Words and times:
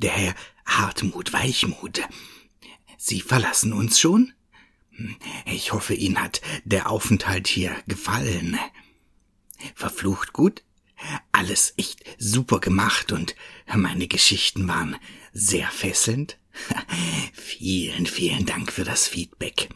der 0.00 0.12
Herr 0.12 0.34
Hartmut 0.64 1.32
Weichmut. 1.32 2.02
Sie 2.96 3.20
verlassen 3.20 3.72
uns 3.72 4.00
schon? 4.00 4.32
Ich 5.46 5.72
hoffe, 5.72 5.94
Ihnen 5.94 6.20
hat 6.20 6.40
der 6.64 6.90
Aufenthalt 6.90 7.48
hier 7.48 7.74
gefallen. 7.86 8.58
Verflucht 9.74 10.32
gut? 10.32 10.62
Alles 11.32 11.74
echt 11.78 12.04
super 12.18 12.60
gemacht 12.60 13.12
und 13.12 13.34
meine 13.74 14.06
Geschichten 14.06 14.68
waren 14.68 14.96
sehr 15.32 15.70
fesselnd. 15.70 16.38
vielen, 17.32 18.06
vielen 18.06 18.44
Dank 18.44 18.72
für 18.72 18.84
das 18.84 19.08
Feedback. 19.08 19.68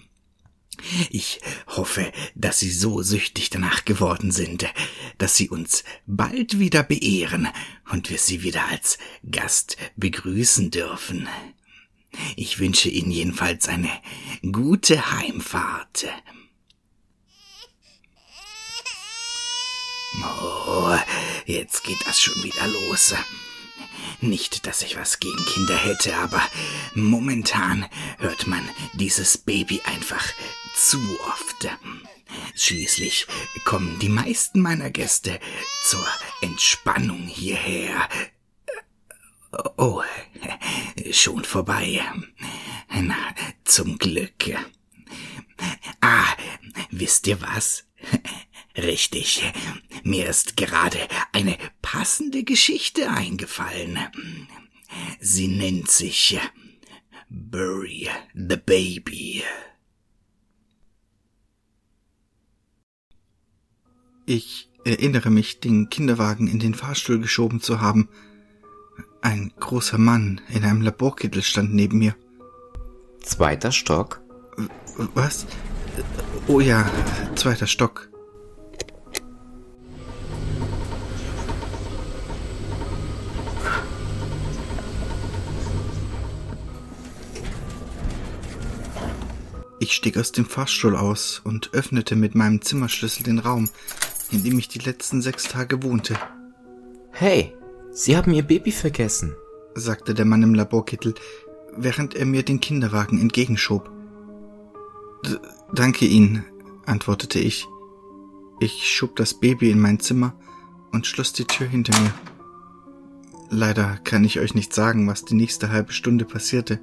Ich 1.11 1.41
hoffe, 1.67 2.13
dass 2.35 2.59
Sie 2.59 2.71
so 2.71 3.03
süchtig 3.03 3.51
danach 3.51 3.85
geworden 3.85 4.31
sind, 4.31 4.67
dass 5.19 5.37
Sie 5.37 5.49
uns 5.49 5.85
bald 6.07 6.59
wieder 6.59 6.83
beehren 6.83 7.49
und 7.91 8.11
wir 8.11 8.19
Sie 8.19 8.43
wieder 8.43 8.67
als 8.69 8.99
Gast 9.31 9.77
begrüßen 9.97 10.71
dürfen. 10.71 11.29
Ich 12.37 12.59
wünsche 12.59 12.89
Ihnen 12.89 13.11
jedenfalls 13.11 13.69
eine 13.69 13.91
gute 14.53 15.13
Heimfahrt. 15.13 16.07
Oh, 20.23 20.97
jetzt 21.47 21.83
geht 21.85 22.07
das 22.07 22.21
schon 22.21 22.43
wieder 22.45 22.67
los. 22.69 23.15
Nicht, 24.21 24.67
dass 24.67 24.83
ich 24.83 24.97
was 24.97 25.19
gegen 25.19 25.45
Kinder 25.45 25.77
hätte, 25.77 26.17
aber 26.17 26.43
momentan 26.95 27.87
hört 28.19 28.47
man 28.47 28.67
dieses 28.95 29.39
Baby 29.39 29.81
einfach 29.85 30.25
zu 30.75 30.99
oft. 31.29 31.69
Schließlich 32.55 33.27
kommen 33.65 33.99
die 33.99 34.09
meisten 34.09 34.61
meiner 34.61 34.91
Gäste 34.91 35.39
zur 35.85 36.07
Entspannung 36.41 37.23
hierher. 37.27 38.09
Oh, 39.77 40.03
schon 41.13 41.45
vorbei. 41.45 42.03
Na, 42.89 43.35
zum 43.65 43.99
Glück. 43.99 44.57
Ah, 46.01 46.37
wisst 46.91 47.27
ihr 47.27 47.41
was? 47.41 47.87
Richtig, 48.77 49.45
mir 50.03 50.29
ist 50.29 50.57
gerade 50.57 50.99
eine 51.33 51.57
passende 51.81 52.43
Geschichte 52.43 53.09
eingefallen. 53.09 53.99
Sie 55.21 55.47
nennt 55.47 55.91
sich 55.91 56.39
Bury 57.29 58.09
the 58.35 58.57
Baby. 58.57 59.45
Ich 64.27 64.71
erinnere 64.85 65.31
mich, 65.31 65.61
den 65.61 65.91
Kinderwagen 65.91 66.49
in 66.49 66.59
den 66.59 66.73
Fahrstuhl 66.73 67.21
geschoben 67.21 67.61
zu 67.61 67.83
haben. 67.83 68.09
Ein 69.21 69.53
großer 69.61 69.99
Mann 69.99 70.41
in 70.49 70.65
einem 70.65 70.81
Laborkittel 70.81 71.43
stand 71.43 71.75
neben 71.75 71.99
mir. 71.99 72.17
Zweiter 73.21 73.71
Stock? 73.71 74.23
Was? 75.13 75.47
Oh 76.47 76.61
ja, 76.61 76.91
zweiter 77.35 77.67
Stock. 77.67 78.09
Ich 89.81 89.93
stieg 89.93 90.17
aus 90.17 90.33
dem 90.33 90.47
Fahrstuhl 90.47 90.97
aus 90.97 91.43
und 91.45 91.75
öffnete 91.75 92.17
mit 92.17 92.35
meinem 92.35 92.63
Zimmerschlüssel 92.63 93.23
den 93.23 93.39
Raum, 93.39 93.69
in 94.35 94.43
dem 94.43 94.59
ich 94.59 94.69
die 94.69 94.81
letzten 94.81 95.23
sechs 95.23 95.45
Tage 95.45 95.83
wohnte. 95.83 96.17
Hey, 97.11 97.55
Sie 97.93 98.17
haben 98.17 98.35
Ihr 98.35 98.43
Baby 98.43 98.73
vergessen, 98.73 99.35
sagte 99.75 100.15
der 100.15 100.25
Mann 100.25 100.43
im 100.43 100.55
Laborkittel, 100.55 101.15
während 101.77 102.15
er 102.15 102.27
mir 102.27 102.43
den 102.43 102.61
Kinderwagen 102.61 103.21
entgegenschob. 103.21 103.91
D 105.25 105.37
danke 105.73 106.05
Ihnen, 106.05 106.45
antwortete 106.87 107.39
ich. 107.39 107.67
Ich 108.61 108.89
schob 108.89 109.17
das 109.17 109.35
Baby 109.35 109.71
in 109.71 109.81
mein 109.81 110.01
Zimmer 110.01 110.37
und 110.93 111.07
schloss 111.07 111.33
die 111.33 111.45
Tür 111.45 111.69
hinter 111.69 111.99
mir. 112.01 112.13
Leider 113.51 113.99
kann 114.05 114.25
ich 114.25 114.41
euch 114.41 114.55
nicht 114.55 114.73
sagen, 114.73 115.07
was 115.07 115.25
die 115.25 115.35
nächste 115.35 115.71
halbe 115.71 115.93
Stunde 115.93 116.25
passierte. 116.25 116.81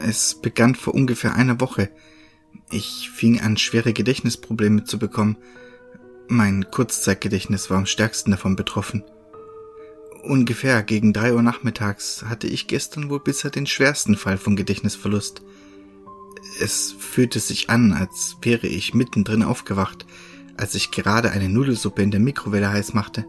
Es 0.00 0.40
begann 0.40 0.74
vor 0.74 0.94
ungefähr 0.94 1.34
einer 1.34 1.60
Woche. 1.60 1.90
Ich 2.70 3.10
fing 3.10 3.40
an, 3.40 3.56
schwere 3.56 3.92
Gedächtnisprobleme 3.92 4.84
zu 4.84 4.98
bekommen. 4.98 5.36
Mein 6.30 6.70
Kurzzeitgedächtnis 6.70 7.70
war 7.70 7.78
am 7.78 7.86
stärksten 7.86 8.32
davon 8.32 8.54
betroffen. 8.54 9.02
Ungefähr 10.22 10.82
gegen 10.82 11.14
drei 11.14 11.32
Uhr 11.32 11.42
nachmittags 11.42 12.22
hatte 12.28 12.46
ich 12.46 12.66
gestern 12.66 13.08
wohl 13.08 13.20
bisher 13.20 13.50
den 13.50 13.66
schwersten 13.66 14.14
Fall 14.14 14.36
von 14.36 14.54
Gedächtnisverlust. 14.54 15.40
Es 16.60 16.94
fühlte 16.98 17.40
sich 17.40 17.70
an, 17.70 17.94
als 17.94 18.36
wäre 18.42 18.66
ich 18.66 18.92
mittendrin 18.92 19.42
aufgewacht, 19.42 20.04
als 20.58 20.74
ich 20.74 20.90
gerade 20.90 21.30
eine 21.30 21.48
Nudelsuppe 21.48 22.02
in 22.02 22.10
der 22.10 22.20
Mikrowelle 22.20 22.70
heiß 22.70 22.92
machte. 22.92 23.24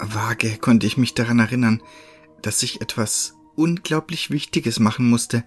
Vage 0.00 0.58
konnte 0.58 0.88
ich 0.88 0.96
mich 0.96 1.14
daran 1.14 1.38
erinnern, 1.38 1.82
dass 2.42 2.64
ich 2.64 2.80
etwas 2.80 3.34
unglaublich 3.54 4.30
Wichtiges 4.30 4.80
machen 4.80 5.08
musste, 5.08 5.44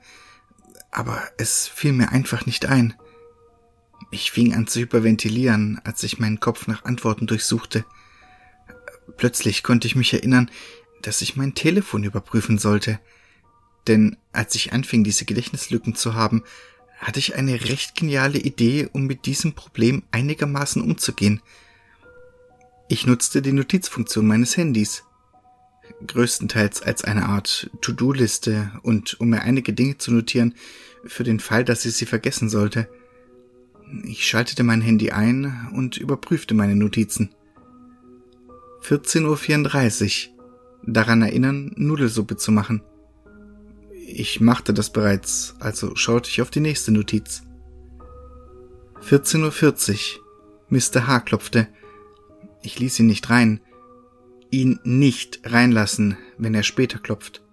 aber 0.90 1.22
es 1.38 1.68
fiel 1.68 1.92
mir 1.92 2.14
einfach 2.14 2.46
nicht 2.46 2.66
ein. 2.66 2.94
Ich 4.12 4.32
fing 4.32 4.54
an 4.54 4.68
zu 4.68 4.80
hyperventilieren, 4.80 5.82
als 5.84 6.04
ich 6.04 6.20
meinen 6.20 6.40
Kopf 6.40 6.68
nach 6.68 6.86
Antworten 6.86 7.28
durchsuchte. 7.28 7.86
Plötzlich 9.18 9.64
konnte 9.64 9.88
ich 9.88 9.96
mich 9.96 10.14
erinnern, 10.14 10.50
dass 11.02 11.22
ich 11.22 11.36
mein 11.36 11.56
Telefon 11.56 12.04
überprüfen 12.04 12.58
sollte. 12.58 13.00
Denn 13.88 14.18
als 14.32 14.56
ich 14.56 14.74
anfing, 14.74 15.04
diese 15.04 15.26
Gedächtnislücken 15.26 15.96
zu 15.96 16.14
haben, 16.14 16.44
hatte 16.98 17.20
ich 17.20 17.36
eine 17.36 17.62
recht 17.66 17.96
geniale 17.96 18.40
Idee, 18.40 18.90
um 18.92 19.06
mit 19.06 19.26
diesem 19.26 19.54
Problem 19.54 20.04
einigermaßen 20.12 20.82
umzugehen. 20.82 21.42
Ich 22.90 23.06
nutzte 23.06 23.42
die 23.42 23.52
Notizfunktion 23.52 24.26
meines 24.26 24.58
Handys 24.58 25.04
größtenteils 26.06 26.82
als 26.82 27.04
eine 27.04 27.28
Art 27.28 27.70
To-Do-Liste 27.82 28.72
und 28.84 29.20
um 29.20 29.30
mir 29.30 29.42
einige 29.42 29.74
Dinge 29.74 29.98
zu 29.98 30.12
notieren, 30.12 30.56
für 31.06 31.24
den 31.24 31.40
Fall, 31.40 31.64
dass 31.64 31.86
ich 31.86 31.96
sie 31.96 32.06
vergessen 32.06 32.50
sollte. 32.50 32.90
Ich 34.04 34.28
schaltete 34.28 34.64
mein 34.64 34.82
Handy 34.82 35.12
ein 35.12 35.70
und 35.74 35.98
überprüfte 35.98 36.54
meine 36.54 36.76
Notizen. 36.76 37.30
14.34 38.84 40.30
Uhr. 40.30 40.34
Daran 40.84 41.22
erinnern, 41.22 41.74
Nudelsuppe 41.76 42.38
zu 42.38 42.52
machen. 42.52 42.82
Ich 44.06 44.40
machte 44.40 44.74
das 44.74 44.90
bereits, 44.90 45.56
also 45.60 45.96
schaute 45.96 46.30
ich 46.30 46.42
auf 46.42 46.50
die 46.50 46.62
nächste 46.62 46.92
Notiz. 46.92 47.44
14.40 49.02 50.18
Uhr. 50.18 50.24
Mr. 50.70 51.08
H. 51.08 51.20
klopfte. 51.22 51.68
Ich 52.62 52.80
ließ 52.80 53.00
ihn 53.00 53.08
nicht 53.08 53.30
rein, 53.30 53.62
ihn 54.50 54.80
nicht 54.84 55.42
reinlassen, 55.46 56.18
wenn 56.38 56.54
er 56.54 56.64
später 56.64 57.00
klopft. 57.00 57.44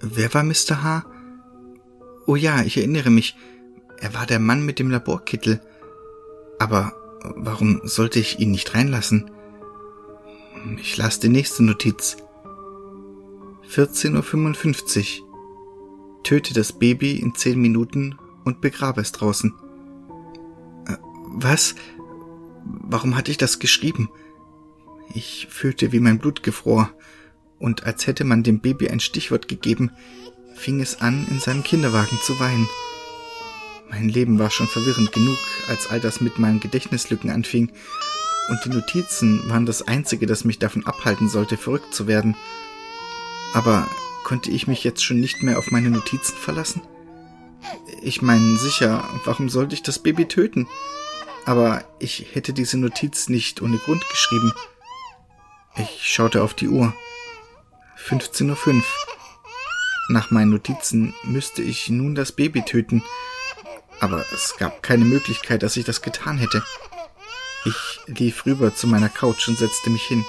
Wer 0.00 0.32
war 0.34 0.44
Mr. 0.44 0.82
H? 0.82 1.06
Oh 2.26 2.36
ja, 2.36 2.62
ich 2.62 2.76
erinnere 2.76 3.10
mich. 3.10 3.36
Er 4.00 4.14
war 4.14 4.26
der 4.26 4.38
Mann 4.38 4.64
mit 4.64 4.78
dem 4.78 4.90
Laborkittel. 4.90 5.60
Aber 6.58 6.94
warum 7.36 7.80
sollte 7.84 8.20
ich 8.20 8.38
ihn 8.38 8.50
nicht 8.50 8.74
reinlassen? 8.74 9.30
Ich 10.78 10.96
las 10.96 11.20
die 11.20 11.28
nächste 11.28 11.62
Notiz. 11.62 12.16
14.55 13.70 15.20
Uhr. 15.20 16.22
Töte 16.22 16.54
das 16.54 16.72
Baby 16.72 17.16
in 17.16 17.34
zehn 17.34 17.60
Minuten 17.60 18.16
und 18.44 18.60
begrabe 18.60 19.00
es 19.00 19.12
draußen. 19.12 19.54
Äh, 20.86 20.96
was? 21.26 21.74
Warum 22.64 23.16
hatte 23.16 23.30
ich 23.30 23.36
das 23.36 23.58
geschrieben? 23.58 24.08
Ich 25.12 25.48
fühlte, 25.50 25.92
wie 25.92 26.00
mein 26.00 26.18
Blut 26.18 26.42
gefror, 26.42 26.90
und 27.58 27.84
als 27.84 28.06
hätte 28.06 28.24
man 28.24 28.42
dem 28.42 28.60
Baby 28.60 28.88
ein 28.88 29.00
Stichwort 29.00 29.48
gegeben, 29.48 29.90
fing 30.54 30.80
es 30.80 31.00
an, 31.00 31.26
in 31.30 31.40
seinem 31.40 31.62
Kinderwagen 31.62 32.18
zu 32.22 32.38
weinen. 32.40 32.68
Mein 33.94 34.08
Leben 34.08 34.40
war 34.40 34.50
schon 34.50 34.66
verwirrend 34.66 35.12
genug, 35.12 35.38
als 35.68 35.88
all 35.88 36.00
das 36.00 36.20
mit 36.20 36.40
meinen 36.40 36.58
Gedächtnislücken 36.58 37.30
anfing, 37.30 37.70
und 38.48 38.58
die 38.64 38.70
Notizen 38.70 39.48
waren 39.48 39.66
das 39.66 39.86
Einzige, 39.86 40.26
das 40.26 40.44
mich 40.44 40.58
davon 40.58 40.84
abhalten 40.84 41.28
sollte, 41.28 41.56
verrückt 41.56 41.94
zu 41.94 42.08
werden. 42.08 42.36
Aber 43.52 43.88
konnte 44.24 44.50
ich 44.50 44.66
mich 44.66 44.82
jetzt 44.82 45.04
schon 45.04 45.20
nicht 45.20 45.44
mehr 45.44 45.58
auf 45.58 45.70
meine 45.70 45.90
Notizen 45.90 46.36
verlassen? 46.36 46.82
Ich 48.02 48.20
meine, 48.20 48.56
sicher, 48.56 49.08
warum 49.24 49.48
sollte 49.48 49.74
ich 49.74 49.82
das 49.84 50.00
Baby 50.00 50.26
töten? 50.26 50.66
Aber 51.46 51.84
ich 52.00 52.26
hätte 52.32 52.52
diese 52.52 52.78
Notiz 52.78 53.28
nicht 53.28 53.62
ohne 53.62 53.78
Grund 53.78 54.06
geschrieben. 54.10 54.52
Ich 55.76 56.00
schaute 56.02 56.42
auf 56.42 56.52
die 56.52 56.68
Uhr. 56.68 56.92
15.05 58.08 58.76
Uhr. 58.76 58.82
Nach 60.08 60.32
meinen 60.32 60.50
Notizen 60.50 61.14
müsste 61.22 61.62
ich 61.62 61.88
nun 61.90 62.16
das 62.16 62.32
Baby 62.32 62.62
töten, 62.62 63.04
aber 64.04 64.26
es 64.32 64.54
gab 64.58 64.82
keine 64.82 65.06
Möglichkeit, 65.06 65.62
dass 65.62 65.78
ich 65.78 65.86
das 65.86 66.02
getan 66.02 66.36
hätte. 66.36 66.62
Ich 67.64 68.00
lief 68.06 68.44
rüber 68.44 68.74
zu 68.74 68.86
meiner 68.86 69.08
Couch 69.08 69.48
und 69.48 69.58
setzte 69.58 69.88
mich 69.88 70.02
hin, 70.02 70.26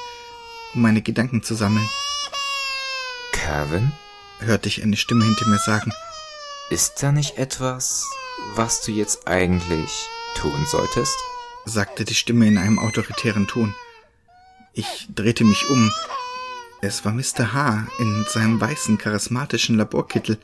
um 0.74 0.81
meine 0.81 1.01
Gedanken 1.01 1.44
zu 1.44 1.56
sammeln. 1.56 1.88
Kevin? 3.33 3.92
hörte 4.39 4.69
ich 4.69 4.81
eine 4.81 4.95
Stimme 4.95 5.25
hinter 5.25 5.45
mir 5.48 5.60
sagen. 5.60 5.92
Ist 6.69 7.04
da 7.04 7.12
nicht 7.12 7.38
etwas, 7.38 8.10
was 8.56 8.81
du 8.81 8.92
jetzt 8.92 9.27
eigentlich 9.27 9.92
tun 10.36 10.66
solltest? 10.66 11.18
sagte 11.66 12.06
die 12.06 12.16
Stimme 12.16 12.48
in 12.48 12.57
einem 12.57 12.80
autoritären 12.80 13.48
Ton. 13.48 13.75
Ich 14.72 15.07
drehte 15.13 15.44
mich 15.44 15.69
um. 15.69 15.92
Es 16.81 17.04
war 17.04 17.12
Mr. 17.12 17.51
H. 17.54 17.88
in 18.00 18.25
seinem 18.30 18.62
weißen, 18.62 18.98
charismatischen 18.98 19.75
Laborkittel. 19.75 20.38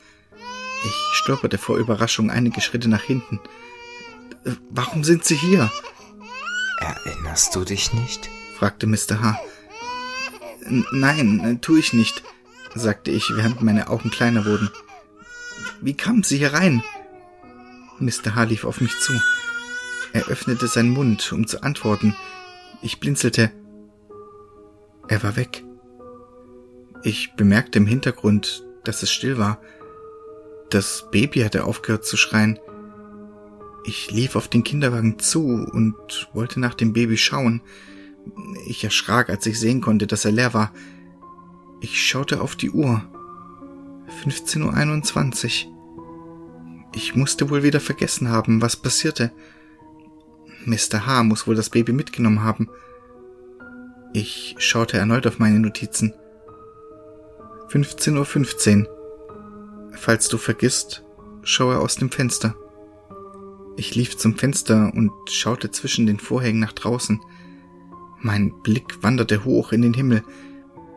Ich 0.84 0.94
stolperte 1.12 1.58
vor 1.58 1.76
Überraschung 1.76 2.30
einige 2.30 2.60
Schritte 2.60 2.88
nach 2.88 3.02
hinten. 3.02 3.40
Warum 4.70 5.04
sind 5.04 5.24
Sie 5.24 5.36
hier? 5.36 5.70
Erinnerst 6.78 7.54
du 7.54 7.64
dich 7.64 7.92
nicht? 7.92 8.28
fragte 8.58 8.86
Mr. 8.86 9.22
H. 9.22 9.40
Nein, 10.92 11.58
tu 11.60 11.76
ich 11.76 11.92
nicht, 11.92 12.22
sagte 12.74 13.10
ich, 13.10 13.34
während 13.34 13.62
meine 13.62 13.88
Augen 13.88 14.10
kleiner 14.10 14.44
wurden. 14.44 14.70
Wie 15.80 15.94
kamen 15.94 16.22
Sie 16.22 16.38
hier 16.38 16.52
rein? 16.52 16.82
Mr. 17.98 18.34
H. 18.34 18.44
lief 18.44 18.64
auf 18.64 18.80
mich 18.80 18.98
zu. 18.98 19.12
Er 20.12 20.26
öffnete 20.26 20.66
seinen 20.66 20.90
Mund, 20.90 21.32
um 21.32 21.46
zu 21.46 21.62
antworten. 21.62 22.16
Ich 22.82 23.00
blinzelte. 23.00 23.50
Er 25.08 25.22
war 25.22 25.36
weg. 25.36 25.64
Ich 27.02 27.34
bemerkte 27.34 27.78
im 27.78 27.86
Hintergrund, 27.86 28.64
dass 28.84 29.02
es 29.02 29.10
still 29.10 29.38
war. 29.38 29.60
Das 30.72 31.10
Baby 31.10 31.40
hatte 31.40 31.64
aufgehört 31.64 32.06
zu 32.06 32.16
schreien. 32.16 32.58
Ich 33.84 34.10
lief 34.10 34.36
auf 34.36 34.48
den 34.48 34.64
Kinderwagen 34.64 35.18
zu 35.18 35.66
und 35.70 36.30
wollte 36.32 36.60
nach 36.60 36.72
dem 36.72 36.94
Baby 36.94 37.18
schauen. 37.18 37.60
Ich 38.66 38.82
erschrak, 38.82 39.28
als 39.28 39.44
ich 39.44 39.60
sehen 39.60 39.82
konnte, 39.82 40.06
dass 40.06 40.24
er 40.24 40.32
leer 40.32 40.54
war. 40.54 40.72
Ich 41.82 42.02
schaute 42.02 42.40
auf 42.40 42.56
die 42.56 42.70
Uhr. 42.70 43.02
15.21 44.24 45.66
Uhr. 45.66 46.88
Ich 46.94 47.14
musste 47.14 47.50
wohl 47.50 47.62
wieder 47.62 47.80
vergessen 47.80 48.30
haben, 48.30 48.62
was 48.62 48.76
passierte. 48.76 49.30
Mr. 50.64 51.04
H. 51.04 51.22
muss 51.24 51.46
wohl 51.46 51.54
das 51.54 51.68
Baby 51.68 51.92
mitgenommen 51.92 52.42
haben. 52.42 52.70
Ich 54.14 54.54
schaute 54.56 54.96
erneut 54.96 55.26
auf 55.26 55.38
meine 55.38 55.60
Notizen. 55.60 56.14
15.15 57.68 58.86
Uhr. 58.86 59.01
15. 60.02 60.04
Falls 60.04 60.28
du 60.28 60.36
vergisst, 60.36 61.04
schaue 61.44 61.78
aus 61.78 61.94
dem 61.94 62.10
Fenster. 62.10 62.56
Ich 63.76 63.94
lief 63.94 64.16
zum 64.16 64.36
Fenster 64.36 64.92
und 64.94 65.12
schaute 65.30 65.70
zwischen 65.70 66.06
den 66.06 66.18
Vorhängen 66.18 66.58
nach 66.58 66.72
draußen. 66.72 67.20
Mein 68.20 68.52
Blick 68.62 69.02
wanderte 69.02 69.44
hoch 69.44 69.70
in 69.70 69.82
den 69.82 69.94
Himmel. 69.94 70.24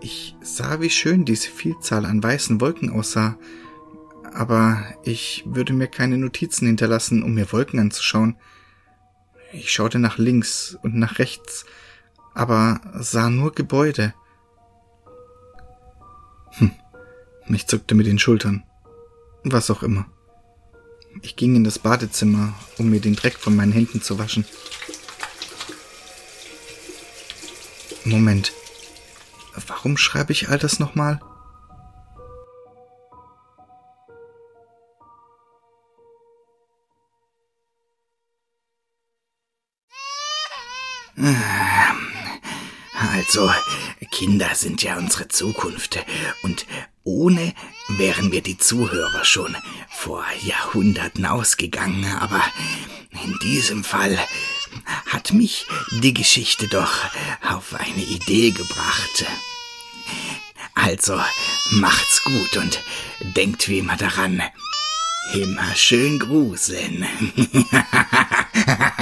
Ich 0.01 0.35
sah, 0.41 0.81
wie 0.81 0.89
schön 0.89 1.23
diese 1.23 1.49
Vielzahl 1.49 2.05
an 2.05 2.21
weißen 2.21 2.59
Wolken 2.61 2.89
aussah, 2.89 3.37
aber 4.33 4.83
ich 5.03 5.43
würde 5.45 5.73
mir 5.73 5.87
keine 5.87 6.17
Notizen 6.17 6.65
hinterlassen, 6.65 7.21
um 7.21 7.35
mir 7.35 7.51
Wolken 7.51 7.79
anzuschauen. 7.79 8.37
Ich 9.53 9.71
schaute 9.71 9.99
nach 9.99 10.17
links 10.17 10.79
und 10.81 10.95
nach 10.95 11.19
rechts, 11.19 11.65
aber 12.33 12.81
sah 12.95 13.29
nur 13.29 13.53
Gebäude. 13.53 14.15
Hm. 16.57 16.71
Ich 17.49 17.67
zuckte 17.67 17.93
mit 17.93 18.07
den 18.07 18.17
Schultern. 18.17 18.63
Was 19.47 19.69
auch 19.69 19.83
immer. 19.83 20.07
Ich 21.21 21.35
ging 21.35 21.55
in 21.55 21.63
das 21.63 21.77
Badezimmer, 21.77 22.55
um 22.79 22.89
mir 22.89 22.99
den 22.99 23.15
Dreck 23.15 23.35
von 23.35 23.55
meinen 23.55 23.71
Händen 23.71 24.01
zu 24.01 24.17
waschen. 24.17 24.43
Moment. 28.03 28.53
Warum 29.67 29.97
schreibe 29.97 30.31
ich 30.31 30.49
all 30.49 30.57
das 30.57 30.79
nochmal? 30.79 31.19
Also, 43.15 43.49
Kinder 44.11 44.55
sind 44.55 44.83
ja 44.83 44.97
unsere 44.97 45.29
Zukunft. 45.29 46.05
Und 46.43 46.65
ohne 47.05 47.53
wären 47.87 48.33
wir 48.33 48.41
die 48.41 48.57
Zuhörer 48.57 49.23
schon 49.23 49.55
vor 49.89 50.25
Jahrhunderten 50.41 51.25
ausgegangen. 51.25 52.05
Aber 52.19 52.43
in 53.23 53.39
diesem 53.41 53.85
Fall 53.85 54.19
hat 55.05 55.31
mich 55.31 55.65
die 56.01 56.13
Geschichte 56.13 56.67
doch 56.67 56.91
auf 57.41 57.73
eine 57.75 58.03
Idee 58.03 58.51
gebracht. 58.51 59.25
Also, 60.73 61.17
macht's 61.71 62.21
gut 62.25 62.57
und 62.57 62.81
denkt 63.37 63.69
wie 63.69 63.79
immer 63.79 63.95
daran. 63.95 64.43
Immer 65.33 65.73
schön 65.73 66.19
gruseln. 66.19 67.05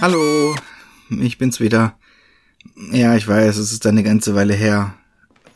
Hallo, 0.00 0.54
ich 1.10 1.38
bin's 1.38 1.58
wieder. 1.58 1.98
Ja, 2.92 3.16
ich 3.16 3.26
weiß, 3.26 3.56
es 3.56 3.72
ist 3.72 3.84
eine 3.84 4.04
ganze 4.04 4.36
Weile 4.36 4.54
her. 4.54 4.94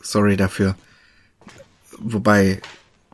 Sorry 0.01 0.35
dafür. 0.35 0.75
Wobei, 1.97 2.61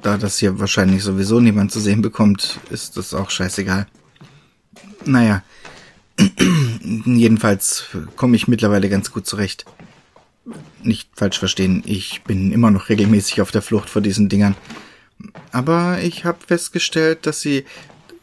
da 0.01 0.17
das 0.17 0.39
hier 0.39 0.59
wahrscheinlich 0.59 1.03
sowieso 1.03 1.39
niemand 1.39 1.71
zu 1.71 1.79
sehen 1.79 2.01
bekommt, 2.01 2.59
ist 2.71 2.97
das 2.97 3.13
auch 3.13 3.29
scheißegal. 3.29 3.85
Naja, 5.05 5.43
jedenfalls 7.05 7.85
komme 8.15 8.35
ich 8.35 8.47
mittlerweile 8.47 8.89
ganz 8.89 9.11
gut 9.11 9.27
zurecht. 9.27 9.65
Nicht 10.81 11.11
falsch 11.13 11.37
verstehen, 11.37 11.83
ich 11.85 12.23
bin 12.23 12.51
immer 12.51 12.71
noch 12.71 12.89
regelmäßig 12.89 13.41
auf 13.41 13.51
der 13.51 13.61
Flucht 13.61 13.91
vor 13.91 14.01
diesen 14.01 14.29
Dingern. 14.29 14.55
Aber 15.51 15.99
ich 16.01 16.25
habe 16.25 16.39
festgestellt, 16.47 17.27
dass 17.27 17.39
sie 17.41 17.65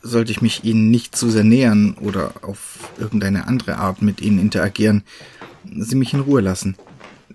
sollte 0.06 0.32
ich 0.32 0.40
mich 0.40 0.64
ihnen 0.64 0.90
nicht 0.90 1.16
zu 1.16 1.30
sehr 1.30 1.44
nähern 1.44 1.94
oder 2.00 2.32
auf 2.42 2.90
irgendeine 2.98 3.46
andere 3.46 3.76
Art 3.76 4.02
mit 4.02 4.20
ihnen 4.20 4.38
interagieren, 4.38 5.02
sie 5.64 5.96
mich 5.96 6.14
in 6.14 6.20
Ruhe 6.20 6.40
lassen. 6.40 6.76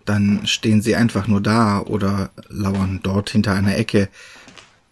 Dann 0.06 0.48
stehen 0.48 0.82
sie 0.82 0.96
einfach 0.96 1.28
nur 1.28 1.42
da 1.42 1.80
oder 1.82 2.32
lauern 2.50 3.00
dort 3.04 3.30
hinter 3.30 3.54
einer 3.54 3.78
Ecke. 3.78 4.10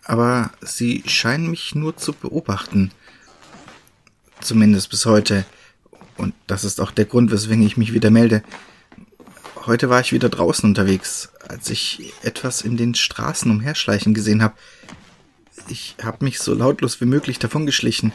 Aber 0.03 0.51
sie 0.61 1.03
scheinen 1.05 1.49
mich 1.49 1.75
nur 1.75 1.97
zu 1.97 2.13
beobachten. 2.13 2.91
Zumindest 4.41 4.89
bis 4.89 5.05
heute. 5.05 5.45
Und 6.17 6.33
das 6.47 6.63
ist 6.63 6.81
auch 6.81 6.91
der 6.91 7.05
Grund, 7.05 7.31
weswegen 7.31 7.65
ich 7.65 7.77
mich 7.77 7.93
wieder 7.93 8.11
melde. 8.11 8.43
Heute 9.65 9.89
war 9.89 10.01
ich 10.01 10.13
wieder 10.13 10.29
draußen 10.29 10.67
unterwegs, 10.67 11.29
als 11.47 11.69
ich 11.69 12.13
etwas 12.23 12.61
in 12.61 12.77
den 12.77 12.95
Straßen 12.95 13.51
umherschleichen 13.51 14.13
gesehen 14.13 14.41
habe. 14.41 14.55
Ich 15.69 15.95
habe 16.01 16.25
mich 16.25 16.39
so 16.39 16.55
lautlos 16.55 16.99
wie 16.99 17.05
möglich 17.05 17.37
davongeschlichen 17.37 18.11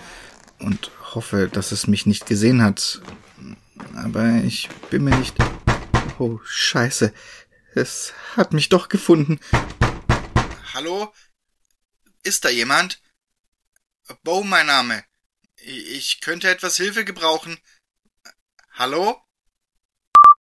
und 0.58 0.90
hoffe, 1.14 1.48
dass 1.48 1.70
es 1.70 1.86
mich 1.86 2.04
nicht 2.04 2.26
gesehen 2.26 2.62
hat. 2.62 3.00
Aber 3.94 4.42
ich 4.44 4.68
bin 4.90 5.04
mir 5.04 5.16
nicht. 5.16 5.36
Oh, 6.18 6.40
scheiße. 6.44 7.14
Es 7.74 8.12
hat 8.36 8.52
mich 8.52 8.68
doch 8.68 8.88
gefunden. 8.88 9.38
Hallo? 10.74 11.12
Ist 12.24 12.44
da 12.44 12.48
jemand? 12.48 13.00
Bo, 14.24 14.42
mein 14.42 14.66
Name. 14.66 15.04
Ich 15.56 16.20
könnte 16.20 16.50
etwas 16.50 16.76
Hilfe 16.76 17.04
gebrauchen. 17.04 17.58
Hallo? 18.72 19.23